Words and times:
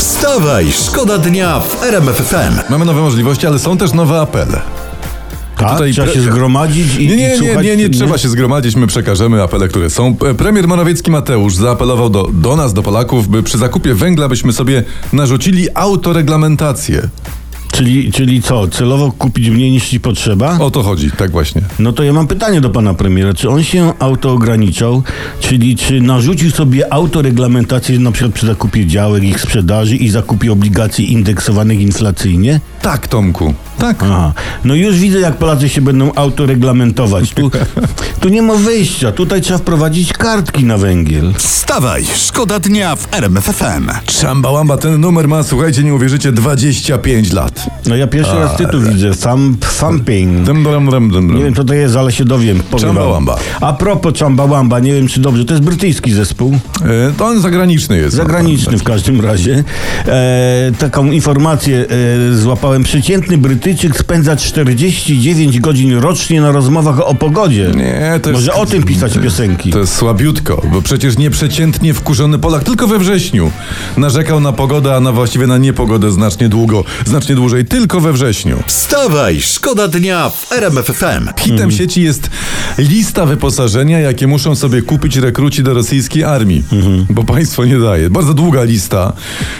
Wstawaj, 0.00 0.72
szkoda 0.72 1.18
dnia 1.18 1.60
w 1.60 1.82
RMF 1.82 2.16
FM. 2.16 2.70
Mamy 2.70 2.84
nowe 2.84 3.00
możliwości, 3.00 3.46
ale 3.46 3.58
są 3.58 3.76
też 3.76 3.92
nowe 3.92 4.20
apele. 4.20 4.60
Tak, 5.58 5.72
Tutaj 5.72 5.92
trzeba 5.92 6.12
się 6.12 6.20
zgromadzić 6.20 6.94
i, 6.94 7.08
Nie, 7.08 7.16
nie, 7.16 7.36
i 7.36 7.40
nie, 7.40 7.56
nie, 7.62 7.76
nie 7.76 7.90
trzeba 7.90 8.18
się 8.18 8.28
zgromadzić, 8.28 8.76
my 8.76 8.86
przekażemy 8.86 9.42
apele, 9.42 9.68
które 9.68 9.90
są. 9.90 10.16
E, 10.30 10.34
Premier 10.34 10.68
Morawiecki 10.68 11.10
Mateusz 11.10 11.54
zaapelował 11.54 12.10
do, 12.10 12.30
do 12.32 12.56
nas, 12.56 12.74
do 12.74 12.82
Polaków, 12.82 13.28
by 13.28 13.42
przy 13.42 13.58
zakupie 13.58 13.94
węgla 13.94 14.28
byśmy 14.28 14.52
sobie 14.52 14.84
narzucili 15.12 15.68
autoreglamentację. 15.74 17.08
Czyli, 17.72 18.12
czyli 18.12 18.42
co, 18.42 18.68
celowo 18.68 19.12
kupić 19.12 19.48
mniej 19.48 19.70
niż 19.70 19.88
ci 19.88 20.00
potrzeba? 20.00 20.58
O 20.58 20.70
to 20.70 20.82
chodzi, 20.82 21.10
tak 21.10 21.30
właśnie. 21.30 21.62
No 21.78 21.92
to 21.92 22.02
ja 22.02 22.12
mam 22.12 22.26
pytanie 22.26 22.60
do 22.60 22.70
pana 22.70 22.94
premiera. 22.94 23.34
Czy 23.34 23.48
on 23.50 23.64
się 23.64 23.92
autoograniczał, 23.98 25.02
czyli 25.40 25.76
czy 25.76 26.00
narzucił 26.00 26.50
sobie 26.50 26.92
autoreglamentację 26.92 27.98
na 27.98 28.12
przykład 28.12 28.34
przy 28.34 28.46
zakupie 28.46 28.86
działek, 28.86 29.22
ich 29.22 29.40
sprzedaży 29.40 29.96
i 29.96 30.08
zakupie 30.10 30.52
obligacji 30.52 31.12
indeksowanych 31.12 31.80
inflacyjnie? 31.80 32.60
Tak, 32.82 33.08
Tomku, 33.08 33.54
tak. 33.78 33.96
Aha. 34.02 34.32
No 34.64 34.74
już 34.74 34.98
widzę, 34.98 35.20
jak 35.20 35.36
Polacy 35.36 35.68
się 35.68 35.80
będą 35.80 36.14
autoreglamentować. 36.14 37.30
Tu, 37.30 37.50
tu 38.20 38.28
nie 38.28 38.42
ma 38.42 38.54
wyjścia. 38.54 39.12
Tutaj 39.12 39.40
trzeba 39.40 39.58
wprowadzić 39.58 40.12
kartki 40.12 40.64
na 40.64 40.78
węgiel. 40.78 41.34
Wstawaj, 41.38 42.04
szkoda 42.16 42.58
dnia 42.58 42.96
w 42.96 43.14
RMF 43.14 43.44
FM. 43.44 43.90
Czambałamba, 44.06 44.76
ten 44.76 45.00
numer 45.00 45.28
ma, 45.28 45.42
słuchajcie, 45.42 45.84
nie 45.84 45.94
uwierzycie, 45.94 46.32
25 46.32 47.32
lat. 47.32 47.59
No 47.86 47.96
ja 47.96 48.06
pierwszy 48.06 48.34
raz 48.34 48.56
tytuł 48.56 48.80
widzę. 48.80 49.10
Thump, 49.14 49.66
thumping. 49.80 50.46
Dum, 50.46 50.64
dum, 50.64 50.90
dum, 50.90 51.10
dum. 51.10 51.34
Nie 51.36 51.44
wiem, 51.44 51.54
co 51.54 51.64
to 51.64 51.74
jest, 51.74 51.96
ale 51.96 52.12
się 52.12 52.24
dowiem. 52.24 52.60
powiem. 52.70 52.86
Chumbawamba. 52.86 53.36
A 53.60 53.72
propos 53.72 54.18
Chambawamba, 54.18 54.80
nie 54.80 54.92
wiem, 54.94 55.08
czy 55.08 55.20
dobrze. 55.20 55.44
To 55.44 55.52
jest 55.54 55.64
brytyjski 55.64 56.12
zespół. 56.12 56.58
E, 56.84 57.12
To 57.16 57.26
on 57.26 57.40
zagraniczny 57.40 57.98
jest. 57.98 58.16
Zagraniczny 58.16 58.78
w 58.78 58.82
każdym 58.82 59.20
razie. 59.20 59.64
E, 60.06 60.72
taką 60.78 61.10
informację 61.10 61.86
e, 62.32 62.34
złapałem. 62.36 62.82
Przeciętny 62.82 63.38
Brytyjczyk 63.38 63.96
spędza 63.98 64.36
49 64.36 65.60
godzin 65.60 65.92
rocznie 65.98 66.40
na 66.40 66.52
rozmowach 66.52 67.00
o 67.00 67.14
pogodzie. 67.14 67.70
Nie, 67.76 68.20
to 68.22 68.30
jest... 68.30 68.40
Może 68.40 68.54
o 68.54 68.66
tym 68.66 68.82
pisać 68.82 69.18
piosenki. 69.18 69.70
To 69.70 69.78
jest 69.78 69.94
słabiutko, 69.94 70.62
bo 70.72 70.82
przecież 70.82 71.18
nieprzeciętnie 71.18 71.94
wkurzony 71.94 72.38
Polak 72.38 72.64
tylko 72.64 72.86
we 72.86 72.98
wrześniu 72.98 73.50
narzekał 73.96 74.40
na 74.40 74.52
pogodę, 74.52 74.96
a 74.96 75.00
na 75.00 75.12
właściwie 75.12 75.46
na 75.46 75.58
niepogodę 75.58 76.10
znacznie 76.10 76.48
długo, 76.48 76.84
znacznie 77.06 77.34
dłużej, 77.34 77.49
tylko 77.68 78.00
we 78.00 78.12
wrześniu. 78.12 78.62
Wstawaj, 78.66 79.40
szkoda 79.40 79.88
dnia 79.88 80.30
w 80.30 80.52
RMF 80.52 80.86
FM. 80.86 81.28
Hitem 81.38 81.70
sieci 81.70 82.02
jest 82.02 82.30
lista 82.78 83.26
wyposażenia, 83.26 84.00
jakie 84.00 84.26
muszą 84.26 84.54
sobie 84.56 84.82
kupić 84.82 85.16
rekruci 85.16 85.62
do 85.62 85.74
rosyjskiej 85.74 86.24
armii, 86.24 86.64
bo 87.10 87.24
państwo 87.24 87.64
nie 87.64 87.78
daje. 87.78 88.10
Bardzo 88.10 88.34
długa 88.34 88.62
lista. 88.64 89.12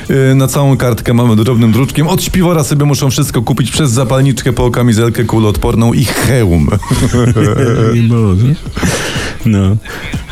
Yy, 0.09 0.35
Na 0.35 0.47
całą 0.49 0.77
kartkę 0.77 1.15
mamy 1.15 1.37
drobnym 1.37 1.73
druczkiem. 1.73 2.09
Od 2.09 2.23
śpiwora 2.23 2.65
sobie 2.65 2.85
muszą 2.85 3.11
wszystko 3.11 3.43
kupić 3.43 3.71
przez 3.71 3.91
zapalniczkę 3.91 4.53
po 4.53 4.71
kamizelkę 4.71 5.25
kuloodporną 5.25 5.93
i 5.93 6.05
hełm. 6.05 6.69
Ej, 7.95 8.03
Boże. 8.03 8.47
No. 9.47 9.77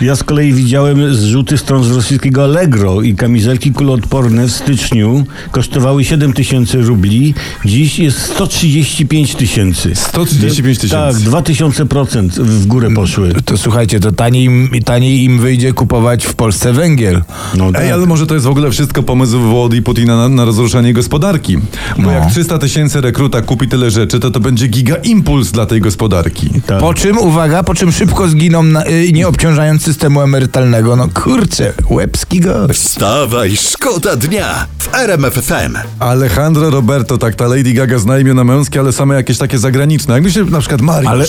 Ja 0.01 0.17
z 0.17 0.23
kolei 0.25 0.53
widziałem 0.53 1.15
zrzuty 1.15 1.59
stron 1.59 1.85
z 1.85 1.91
rosyjskiego 1.91 2.45
Allegro 2.45 3.03
i 3.03 3.15
kamizelki 3.15 3.73
kuloodporne 3.73 4.47
w 4.49 4.53
styczniu 4.53 5.25
kosztowały 5.51 6.05
7 6.05 6.33
tysięcy 6.33 6.81
rubli. 6.83 7.35
Dziś 7.65 7.99
jest 7.99 8.19
135 8.19 9.35
tysięcy. 9.35 9.95
135 9.95 10.79
tysięcy. 10.79 10.95
Tak, 10.95 11.17
2000% 11.17 12.29
w 12.29 12.67
górę 12.67 12.91
poszły. 12.95 13.33
To 13.45 13.57
słuchajcie, 13.57 14.01
to 14.01 14.13
taniej, 14.13 14.45
im- 14.45 14.71
taniej 14.85 15.25
im 15.25 15.39
wyjdzie 15.41 15.73
kupować 15.73 16.27
w 16.27 16.35
Polsce 16.35 16.73
węgiel. 16.73 17.23
No 17.57 17.73
tak. 17.73 17.83
Ej, 17.83 17.93
ale 17.93 18.07
może 18.07 18.27
to 18.27 18.35
jest 18.35 18.47
w 18.47 18.51
ogóle 18.51 18.71
wszystko 18.71 19.03
pomysł 19.03 19.39
Włody 19.39 19.77
i 19.77 19.83
Putina 19.83 20.17
na, 20.17 20.29
na 20.29 20.45
rozruszanie 20.45 20.93
gospodarki. 20.93 21.57
Bo 21.57 22.03
No. 22.03 22.11
jak 22.13 22.31
300 22.31 22.59
tysięcy 22.59 23.01
rekruta 23.01 23.43
kupi 23.43 23.69
tyle 23.69 23.91
rzeczy, 23.91 24.21
to 24.21 24.31
to 24.31 24.41
będzie 24.41 24.67
giga 24.67 24.97
impuls 24.97 25.51
dla 25.53 25.67
tej 25.67 25.81
gospodarki. 25.81 26.51
Tak. 26.67 26.81
Po 26.81 26.95
czym, 26.95 27.19
uwaga, 27.19 27.63
po 27.63 27.75
czym 27.75 27.93
szybko 27.93 28.29
zginą, 28.29 28.63
na, 28.63 28.87
y, 28.87 28.98
nie 29.13 29.29
obciążając 29.29 29.83
systemu 29.83 30.21
emerytalnego. 30.23 30.97
No 30.97 31.09
kurczę, 31.15 31.73
łebski 31.91 32.41
gość. 32.41 32.79
Wstawaj, 32.81 33.57
szkoda 33.57 34.17
dnia 34.17 34.67
w 34.79 34.95
RMF 34.95 35.35
FM. 35.35 35.77
Alejandro 35.99 36.71
Roberto, 36.71 37.19
tak 37.19 37.35
ta 37.35 37.47
Lady 37.47 37.73
Gaga 37.73 37.99
zna 37.99 38.19
imiona 38.19 38.45
męskie, 38.45 38.81
ale 38.81 38.93
same 38.93 39.15
jakieś 39.15 39.39
takie 39.39 39.59
zagraniczne. 39.59 40.15
Jakby 40.15 40.33
się 40.33 40.45
na 40.45 40.61
przykład 40.61 40.81
Mariusz. 40.81 41.11
Ale, 41.11 41.25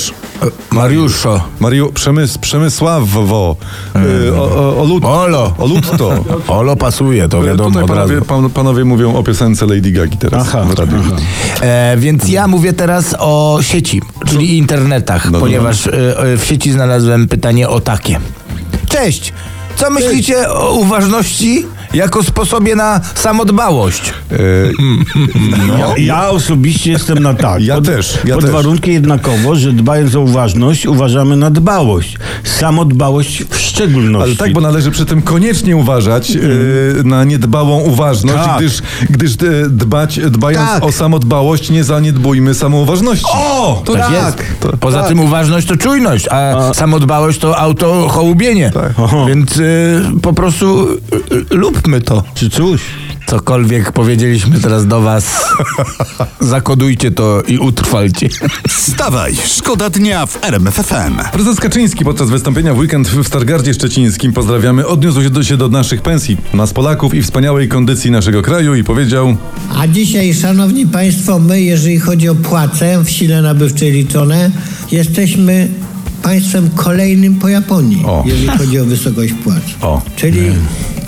Mariuszo, 0.71 1.41
Mariu, 1.59 1.91
Przemys, 1.93 2.37
Przemysławowo, 2.37 3.55
y, 4.27 4.35
o, 4.35 4.41
o, 4.43 4.81
Olut, 4.81 5.05
Olo. 5.05 5.53
Olutto. 5.57 6.25
Olo 6.47 6.75
pasuje, 6.75 7.29
to 7.29 7.41
wiadomo 7.43 7.69
Tutaj 7.69 7.87
panowie, 7.87 8.21
pan, 8.21 8.49
panowie 8.49 8.85
mówią 8.85 9.15
o 9.15 9.23
piosence 9.23 9.65
Lady 9.65 9.91
Gagi 9.91 10.17
teraz 10.17 10.47
Aha, 10.47 10.63
w 10.63 10.79
radiu. 10.79 10.97
aha. 11.07 11.15
E, 11.61 11.97
więc 11.97 12.29
ja 12.29 12.47
mówię 12.47 12.73
teraz 12.73 13.15
o 13.19 13.59
sieci, 13.61 14.01
czyli 14.27 14.57
internetach, 14.57 15.31
No, 15.31 15.39
ponieważ 15.39 15.87
e, 15.87 16.19
e, 16.19 16.37
w 16.37 16.45
sieci 16.45 16.71
znalazłem 16.71 17.27
pytanie 17.27 17.58
o 17.67 17.79
takie. 17.79 18.19
Cześć! 18.89 19.33
Co 19.75 19.89
myślicie 19.89 20.49
o 20.49 20.73
uważności 20.73 21.65
jako 21.93 22.23
sposobie 22.23 22.75
na 22.75 23.01
samodbałość? 23.15 24.13
Y, 24.31 24.71
Ja, 25.79 25.87
ja 25.97 26.29
osobiście 26.29 26.91
jestem 26.91 27.19
na 27.19 27.33
tak. 27.33 27.61
Ja 27.63 27.75
pod, 27.75 27.85
też, 27.85 28.17
ja 28.25 28.35
pod 28.35 28.43
też. 28.43 28.53
warunkiem 28.53 28.93
jednakowo, 28.93 29.55
że 29.55 29.71
dbając 29.73 30.15
o 30.15 30.21
uważność, 30.21 30.85
uważamy 30.85 31.35
na 31.35 31.49
dbałość. 31.49 32.17
Samodbałość 32.43 33.43
w 33.49 33.57
szczególności. 33.57 34.27
Ale 34.27 34.35
tak, 34.35 34.53
bo 34.53 34.61
należy 34.61 34.91
przy 34.91 35.05
tym 35.05 35.21
koniecznie 35.21 35.77
uważać 35.77 36.31
y, 36.31 37.01
na 37.05 37.23
niedbałą 37.23 37.79
uważność, 37.81 38.43
Tak. 38.45 38.57
gdyż, 38.57 38.81
gdyż 39.09 39.31
y, 39.33 39.69
dbać, 39.69 40.19
dbając 40.29 40.69
Tak. 40.69 40.83
o 40.83 40.91
samodbałość, 40.91 41.69
nie 41.69 41.83
zaniedbujmy 41.83 42.53
samouważności. 42.53 43.25
O! 43.33 43.81
To 43.85 43.93
tak 43.93 44.01
tak. 44.01 44.11
jest. 44.13 44.37
To- 44.59 44.77
Poza 44.77 45.03
tym 45.03 45.19
uważność 45.19 45.67
to 45.67 45.77
czujność, 45.77 46.27
a, 46.31 46.73
samodbałość 46.73 47.39
to 47.39 47.57
autochołubienie. 47.57 48.71
Tak. 48.73 48.93
Więc 49.27 49.57
y, 49.57 50.01
po 50.21 50.33
prostu 50.33 50.87
y, 51.31 51.35
y, 51.35 51.55
lubmy 51.79 52.01
to. 52.01 52.23
Czy 52.35 52.49
cóż? 52.49 52.81
Cokolwiek 53.27 53.91
powiedzieliśmy 53.91 54.59
teraz 54.59 54.87
do 54.87 55.01
was, 55.01 55.45
zakodujcie 56.39 57.11
to 57.11 57.41
i 57.47 57.57
utrwalcie. 57.57 58.29
Wstawaj, 58.69 59.35
szkoda 59.45 59.89
dnia 59.89 60.25
w 60.25 60.43
RMF 60.43 60.75
FM. 60.75 61.31
Prezes 61.31 61.59
Kaczyński 61.59 62.05
podczas 62.05 62.29
wystąpienia 62.29 62.73
w 62.73 62.77
weekend 62.77 63.07
w 63.07 63.27
Stargardzie 63.27 63.73
Szczecińskim, 63.73 64.33
pozdrawiamy, 64.33 64.87
odniósł 64.87 65.21
się 65.21 65.29
do, 65.29 65.43
się 65.43 65.57
do 65.57 65.69
naszych 65.69 66.01
pensji, 66.01 66.37
nas 66.53 66.73
Polaków 66.73 67.13
i 67.13 67.21
wspaniałej 67.21 67.67
kondycji 67.67 68.11
naszego 68.11 68.41
kraju 68.41 68.75
i 68.75 68.83
powiedział, 68.83 69.37
A 69.77 69.87
dzisiaj, 69.87 70.33
szanowni 70.33 70.87
państwo, 70.87 71.39
my, 71.39 71.61
jeżeli 71.61 71.99
chodzi 71.99 72.29
o 72.29 72.35
płace 72.35 73.03
w 73.03 73.09
sile 73.09 73.41
nabywczej 73.41 73.91
liczone, 73.91 74.51
jesteśmy 74.91 75.67
państwem 76.21 76.69
kolejnym 76.69 77.35
po 77.35 77.49
Japonii, 77.49 78.03
O. 78.05 78.23
jeżeli 78.25 78.47
chodzi 78.47 78.79
o 78.79 78.85
wysokość 78.95 79.33
płac. 79.33 79.63
O. 79.81 80.01
Czyli 80.15 80.41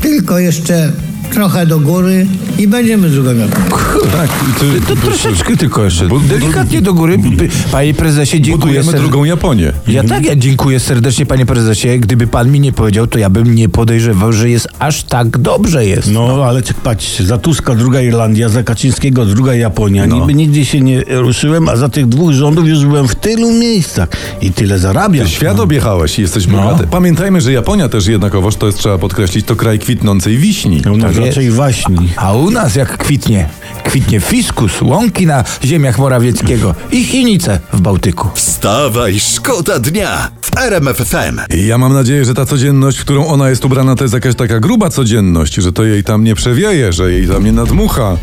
tylko 0.02 0.40
jeszcze 0.40 0.92
trochę 1.34 1.66
do 1.66 1.80
góry 1.80 2.28
i 2.58 2.68
będziemy 2.68 3.10
Japonią. 3.38 3.91
Tak, 4.00 4.30
ty, 4.60 4.82
To 4.88 4.96
troszeczkę 4.96 5.58
tylko 5.58 5.84
jeszcze. 5.84 6.08
Bu- 6.08 6.20
Delikatnie 6.20 6.82
do 6.82 6.94
góry. 6.94 7.18
Panie 7.72 7.94
prezesie, 7.94 8.42
dziękuję 8.42 8.58
budujemy 8.58 8.84
serdecznie. 8.84 9.10
drugą 9.10 9.24
Japonię. 9.24 9.74
Ja 9.88 10.04
tak, 10.04 10.26
ja 10.26 10.36
dziękuję 10.36 10.80
serdecznie, 10.80 11.26
panie 11.26 11.46
prezesie. 11.46 12.00
Gdyby 12.00 12.28
pan 12.28 12.52
mi 12.52 12.60
nie 12.60 12.72
powiedział, 12.74 13.08
to 13.08 13.20
ja 13.20 13.30
bym 13.30 13.56
nie 13.56 13.70
podejrzewał, 13.70 14.34
że 14.34 14.50
jest 14.50 14.68
aż 14.80 15.04
tak 15.04 15.38
dobrze 15.38 15.86
jest. 15.86 16.12
No, 16.12 16.46
ale 16.46 16.62
patrzcie, 16.84 17.24
za 17.26 17.38
Tuska 17.38 17.76
druga 17.76 18.02
Irlandia, 18.02 18.50
za 18.50 18.64
Kaczyńskiego 18.64 19.26
druga 19.26 19.54
Japonia. 19.56 20.08
No. 20.08 20.20
Niby 20.20 20.34
nigdzie 20.34 20.66
się 20.66 20.82
nie 20.82 21.04
ruszyłem, 21.10 21.70
a 21.70 21.76
za 21.76 21.90
tych 21.90 22.08
dwóch 22.08 22.32
rządów 22.32 22.68
już 22.68 22.86
byłem 22.86 23.08
w 23.08 23.16
tylu 23.16 23.52
miejscach 23.52 24.10
i 24.42 24.52
tyle 24.52 24.80
zarabiam. 24.80 25.28
Świat 25.28 25.60
objechałeś 25.60 26.20
i 26.20 26.22
jesteś 26.22 26.48
No. 26.48 26.58
bogaty. 26.62 26.88
Pamiętajmy, 26.88 27.42
że 27.42 27.52
Japonia 27.54 27.90
też 27.90 28.08
jednakowoż, 28.08 28.56
to 28.56 28.66
jest 28.66 28.78
trzeba 28.78 28.98
podkreślić, 28.98 29.46
to 29.46 29.56
kraj 29.56 29.80
kwitnącej 29.80 30.38
wiśni. 30.38 30.82
U 30.94 30.98
nas 30.98 31.16
Tak 31.16 31.26
raczej 31.26 31.52
waśni. 31.52 32.10
A 32.16 32.34
u 32.34 32.52
nas 32.52 32.76
jak 32.76 32.98
kwitnie? 32.98 33.50
Kwitnie 33.84 34.20
fiskus, 34.20 34.82
łąki 34.82 35.28
na 35.28 35.44
ziemiach 35.64 35.98
Morawieckiego 36.00 36.76
i 36.92 37.04
chinice 37.06 37.60
w 37.74 37.82
Bałtyku. 37.82 38.28
Wstawaj, 38.36 39.20
szkoda 39.20 39.80
dnia 39.80 40.32
w 40.42 40.58
RMF 40.58 40.98
FM. 40.98 41.40
I 41.58 41.68
ja 41.68 41.78
mam 41.78 41.94
nadzieję, 41.94 42.26
że 42.26 42.34
ta 42.34 42.46
codzienność, 42.46 42.98
w 42.98 43.02
którą 43.02 43.28
ona 43.28 43.50
jest 43.50 43.66
ubrana, 43.66 43.96
to 43.96 44.04
jest 44.04 44.14
jakaś 44.14 44.36
taka 44.36 44.60
gruba 44.60 44.90
codzienność, 44.90 45.54
że 45.56 45.72
to 45.74 45.84
jej 45.84 46.04
tam 46.04 46.24
nie 46.24 46.36
przewieje, 46.36 46.94
że 46.94 47.12
jej 47.12 47.28
tam 47.28 47.44
nie 47.46 47.52
nadmucha. 47.52 48.18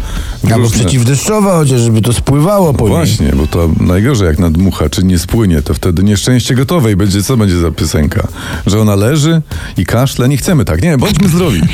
w 0.45 0.53
Albo 0.53 0.57
różne- 0.59 0.79
przeciwdeszczowa, 0.79 1.57
chociaż 1.57 1.81
żeby 1.81 2.03
to 2.03 2.13
spływało 2.13 2.75
po 2.75 2.85
niej. 2.89 2.97
Właśnie, 2.97 3.33
bo 3.37 3.47
to 3.47 3.71
najgorzej 3.81 4.27
jak 4.27 4.39
nadmucha, 4.39 4.89
czy 4.89 5.05
nie 5.05 5.19
spłynie, 5.19 5.63
to 5.63 5.75
wtedy 5.75 6.03
nieszczęście 6.05 6.55
gotowe 6.55 6.93
i 6.93 6.97
będzie, 6.97 7.23
co 7.23 7.37
będzie 7.37 7.57
za 7.61 7.71
piosenka? 7.71 8.29
Że 8.67 8.81
ona 8.81 8.95
leży 8.95 9.43
i 9.77 9.87
kaszle? 9.87 10.29
Nie 10.29 10.37
chcemy 10.37 10.65
tak, 10.65 10.83
nie, 10.83 10.99
bądźmy 10.99 11.29
zdrowi. 11.29 11.61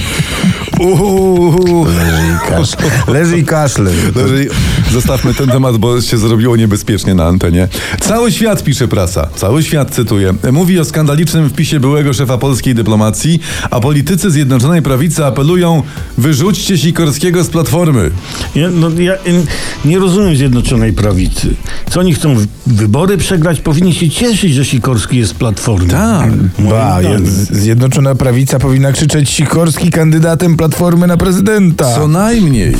Uuu. 0.81 1.85
Leży 1.85 2.23
i 2.27 2.49
kaszle. 2.49 2.91
Leży 3.09 3.39
i 3.39 3.45
kaszle. 3.45 3.91
Leży, 4.15 4.49
zostawmy 4.93 5.35
ten 5.35 5.49
temat, 5.49 5.77
bo 5.77 6.01
się 6.01 6.19
zrobiło 6.19 6.57
niebezpiecznie 6.57 7.15
na 7.15 7.25
antenie. 7.25 7.69
Cały 8.01 8.33
świat, 8.33 8.65
pisze 8.65 8.89
prasa, 8.89 9.29
cały 9.37 9.63
świat 9.63 9.91
cytuję, 9.91 10.35
mówi 10.53 10.79
o 10.79 10.85
skandalicznym 10.85 11.51
wpisie 11.51 11.81
byłego 11.81 12.13
szefa 12.13 12.39
polskiej 12.39 12.75
dyplomacji, 12.75 13.41
a 13.71 13.81
politycy 13.81 14.31
Zjednoczonej 14.31 14.83
Prawicy 14.83 15.25
apelują 15.25 15.83
wyrzućcie 16.19 16.79
Sikorskiego 16.79 17.45
z 17.45 17.49
platformy. 17.49 18.11
Ja, 18.55 18.71
no, 18.71 18.91
ja 19.01 19.13
nie 19.85 19.99
rozumiem 19.99 20.37
Zjednoczonej 20.37 20.93
Prawicy. 20.93 21.55
Co 21.91 22.01
oni 22.01 22.15
chcą? 22.15 22.37
Wybory 22.67 23.19
przegrać? 23.19 23.61
Powinni 23.61 23.95
się 23.95 24.11
cieszyć, 24.11 24.55
że 24.55 24.65
Sikorski 24.65 25.19
jest 25.19 25.31
z 25.31 25.35
Platformy. 25.35 25.89
Tak. 25.89 26.31
Ba, 26.59 26.99
Zjednoczona 27.51 28.15
Prawica 28.15 28.59
powinna 28.59 28.93
krzyczeć 28.93 29.31
Sikorski 29.31 29.91
kandydatem 29.91 30.57
Platformy 30.57 31.07
na 31.07 31.17
prezydenta. 31.17 31.95
Co 31.95 32.09
najmniej. 32.09 32.77